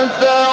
فعل 0.06 0.47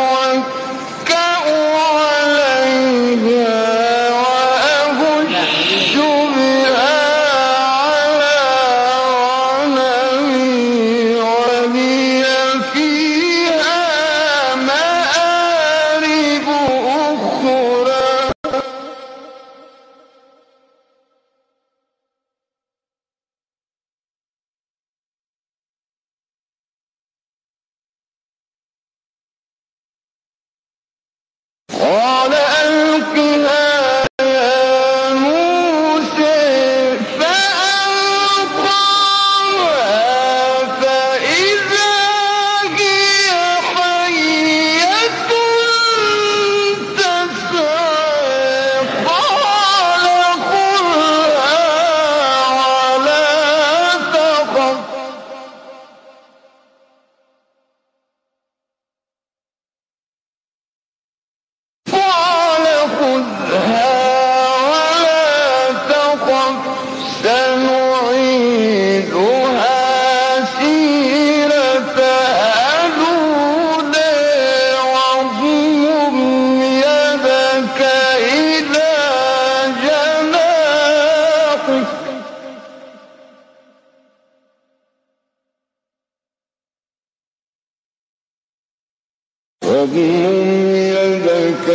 يدك 89.92 91.68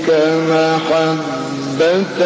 عليك 0.00 0.10
محبة 0.50 2.20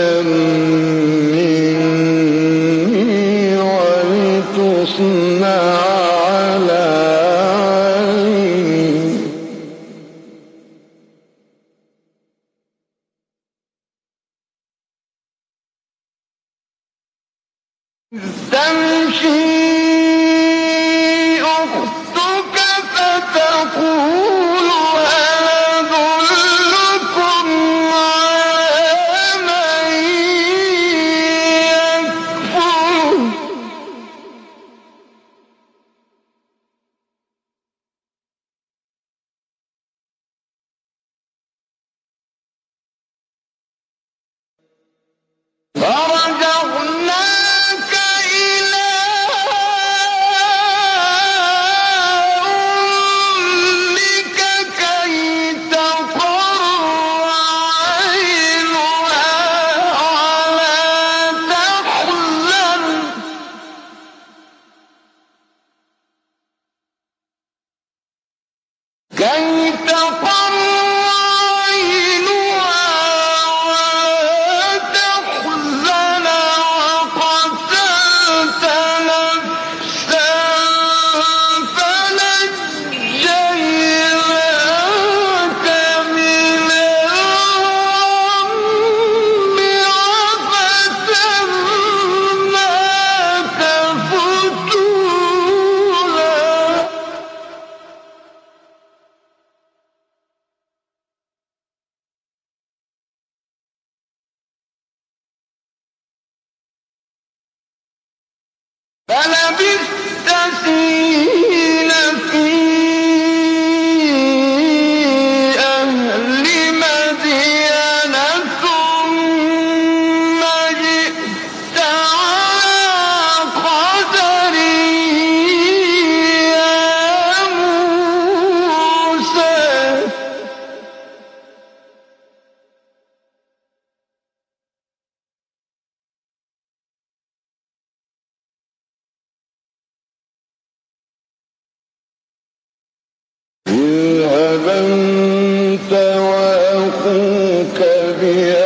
وأخوك 146.74 147.78
بآياتي 148.20 148.63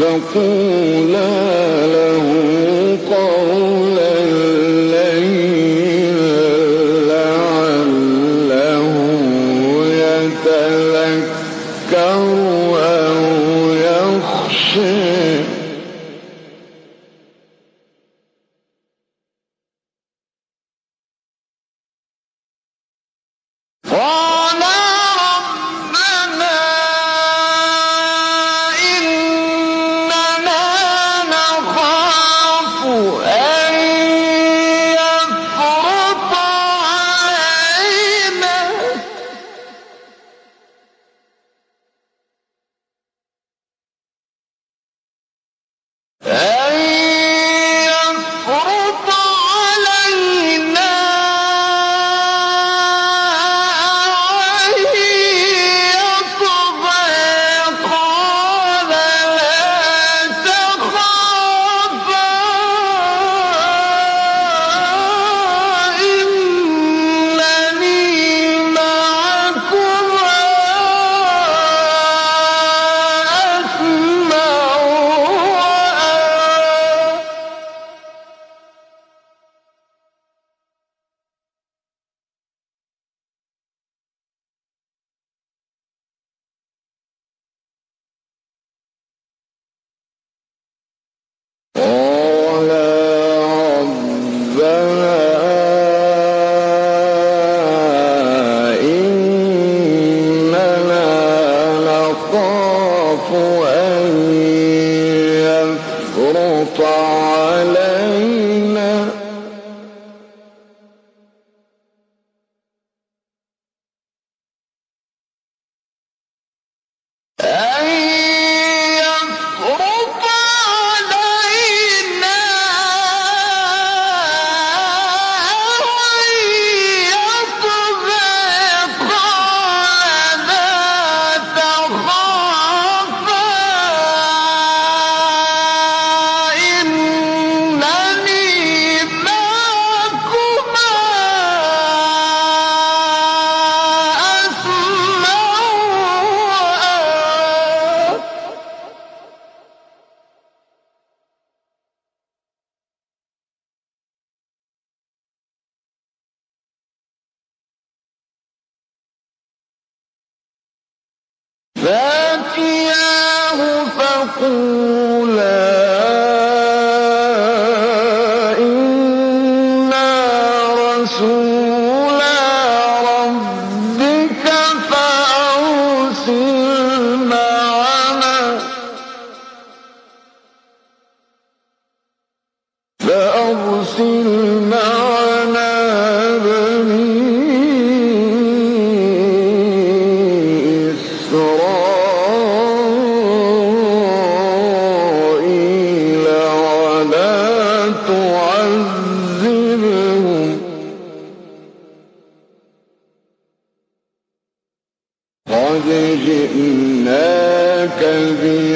فقولا 0.00 1.59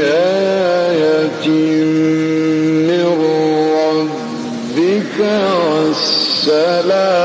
بآية 0.04 1.48
من 2.88 3.06
ربك 3.76 5.18
والسلام. 5.70 7.23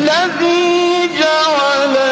الذي 0.00 1.10
جعل 1.20 2.09